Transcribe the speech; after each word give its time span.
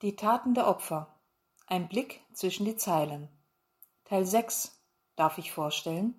Die 0.00 0.14
Taten 0.14 0.54
der 0.54 0.68
Opfer. 0.68 1.12
Ein 1.66 1.88
Blick 1.88 2.20
zwischen 2.32 2.64
die 2.64 2.76
Zeilen. 2.76 3.28
Teil 4.04 4.24
6 4.24 4.80
darf 5.16 5.38
ich 5.38 5.50
vorstellen. 5.50 6.14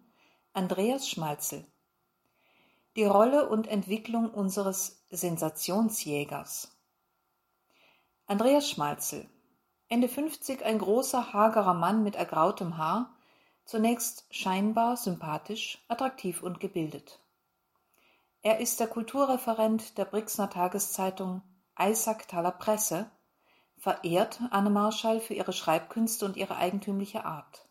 Andreas 0.52 1.08
Schmalzel. 1.08 1.66
Die 2.98 3.06
Rolle 3.06 3.48
und 3.48 3.70
Entwicklung 3.70 4.32
unseres 4.32 5.06
Sensationsjägers. 5.12 6.78
Andreas 8.26 8.70
Schmalzel. 8.70 9.30
Ende 9.88 10.10
50 10.10 10.66
ein 10.66 10.80
großer, 10.80 11.32
hagerer 11.32 11.74
Mann 11.74 12.04
mit 12.04 12.18
ergrautem 12.18 12.76
Haar, 12.76 13.16
zunächst 13.64 14.26
scheinbar 14.30 14.98
sympathisch, 14.98 15.86
attraktiv 15.88 16.44
und 16.44 16.60
gebildet. 16.60 17.22
Er 18.42 18.60
ist 18.60 18.82
der 18.82 18.88
Kulturreferent 18.88 19.98
der 19.98 20.04
Brixner 20.04 20.50
Tageszeitung 20.50 21.44
Eisacktaler 21.76 22.52
Presse 22.52 23.10
verehrt 23.80 24.42
Anne 24.52 24.70
Marschall 24.70 25.20
für 25.22 25.34
ihre 25.34 25.54
Schreibkünste 25.54 26.26
und 26.26 26.38
ihre 26.38 26.58
eigentümliche 26.58 27.26
Art. 27.26 27.68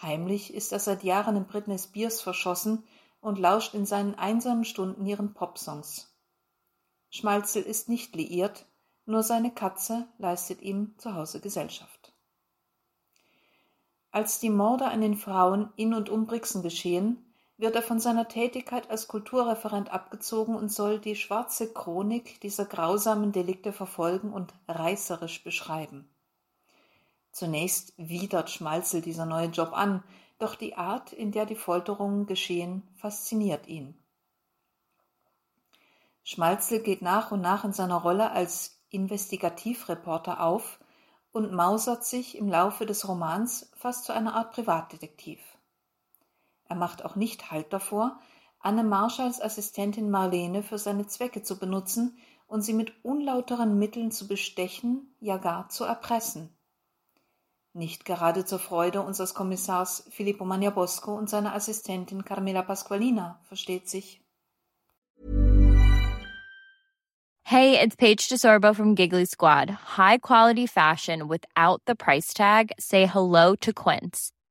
Heimlich 0.00 0.54
ist 0.54 0.72
er 0.72 0.78
seit 0.78 1.02
Jahren 1.02 1.36
in 1.36 1.46
Britney 1.46 1.78
Spears 1.78 2.20
verschossen 2.20 2.84
und 3.20 3.38
lauscht 3.38 3.74
in 3.74 3.86
seinen 3.86 4.14
einsamen 4.14 4.64
Stunden 4.64 5.04
ihren 5.06 5.34
Popsongs. 5.34 6.14
Schmalzel 7.10 7.62
ist 7.62 7.88
nicht 7.88 8.14
liiert, 8.14 8.66
nur 9.04 9.22
seine 9.22 9.52
Katze 9.52 10.06
leistet 10.18 10.62
ihm 10.62 10.94
zu 10.98 11.14
Hause 11.14 11.40
Gesellschaft. 11.40 12.12
Als 14.10 14.40
die 14.40 14.50
Morde 14.50 14.86
an 14.86 15.00
den 15.00 15.16
Frauen 15.16 15.72
in 15.76 15.94
und 15.94 16.08
um 16.08 16.26
Brixen 16.26 16.62
geschehen, 16.62 17.29
wird 17.60 17.76
er 17.76 17.82
von 17.82 18.00
seiner 18.00 18.26
Tätigkeit 18.26 18.90
als 18.90 19.06
Kulturreferent 19.06 19.92
abgezogen 19.92 20.54
und 20.54 20.72
soll 20.72 20.98
die 20.98 21.14
schwarze 21.14 21.72
Chronik 21.72 22.40
dieser 22.40 22.64
grausamen 22.64 23.32
Delikte 23.32 23.72
verfolgen 23.72 24.32
und 24.32 24.54
reißerisch 24.66 25.44
beschreiben. 25.44 26.08
Zunächst 27.32 27.92
widert 27.98 28.50
Schmalzel 28.50 29.02
dieser 29.02 29.26
neue 29.26 29.48
Job 29.48 29.72
an, 29.72 30.02
doch 30.38 30.54
die 30.54 30.76
Art, 30.76 31.12
in 31.12 31.32
der 31.32 31.44
die 31.44 31.54
Folterungen 31.54 32.24
geschehen, 32.26 32.82
fasziniert 32.96 33.66
ihn. 33.66 33.94
Schmalzel 36.24 36.80
geht 36.80 37.02
nach 37.02 37.30
und 37.30 37.42
nach 37.42 37.64
in 37.64 37.74
seiner 37.74 37.98
Rolle 37.98 38.30
als 38.30 38.80
Investigativreporter 38.88 40.42
auf 40.42 40.80
und 41.32 41.52
mausert 41.52 42.04
sich 42.04 42.38
im 42.38 42.48
Laufe 42.48 42.86
des 42.86 43.06
Romans 43.06 43.70
fast 43.76 44.04
zu 44.04 44.14
einer 44.14 44.34
Art 44.34 44.52
Privatdetektiv. 44.52 45.40
Er 46.70 46.76
macht 46.76 47.04
auch 47.04 47.16
nicht 47.16 47.50
Halt 47.50 47.72
davor, 47.72 48.20
Anne 48.60 48.84
Marschalls 48.84 49.42
Assistentin 49.42 50.08
Marlene 50.08 50.62
für 50.62 50.78
seine 50.78 51.08
Zwecke 51.08 51.42
zu 51.42 51.58
benutzen 51.58 52.16
und 52.46 52.62
sie 52.62 52.74
mit 52.74 53.04
unlauteren 53.04 53.76
Mitteln 53.76 54.12
zu 54.12 54.28
bestechen, 54.28 55.12
ja 55.18 55.36
gar 55.38 55.68
zu 55.68 55.82
erpressen. 55.82 56.56
Nicht 57.72 58.04
gerade 58.04 58.44
zur 58.44 58.60
Freude 58.60 59.02
unseres 59.02 59.34
Kommissars 59.34 60.06
Filippo 60.10 60.44
Magnabosco 60.44 61.12
und 61.12 61.28
seiner 61.28 61.54
Assistentin 61.54 62.24
Carmela 62.24 62.62
Pasqualina, 62.62 63.40
versteht 63.42 63.88
sich. 63.88 64.22
Hey, 67.42 67.80
it's 67.82 67.96
Paige 67.96 68.28
DeSorbo 68.28 68.76
from 68.76 68.94
Giggly 68.94 69.26
Squad. 69.26 69.70
High 69.98 70.18
quality 70.18 70.68
fashion 70.68 71.28
without 71.28 71.82
the 71.88 71.96
price 71.96 72.32
tag. 72.32 72.70
Say 72.78 73.06
hello 73.06 73.56
to 73.56 73.72
Quince. 73.72 74.30